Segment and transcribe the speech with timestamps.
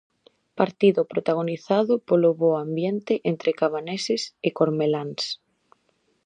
[0.59, 5.23] Partido protagonizado polo bo ambiente entre cabaneses e cormeláns.